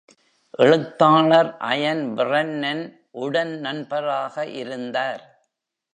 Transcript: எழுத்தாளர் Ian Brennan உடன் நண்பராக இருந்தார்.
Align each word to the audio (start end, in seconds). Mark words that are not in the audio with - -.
எழுத்தாளர் 0.63 1.57
Ian 1.75 2.15
Brennan 2.15 2.79
உடன் 3.11 3.59
நண்பராக 3.59 4.45
இருந்தார். 4.45 5.23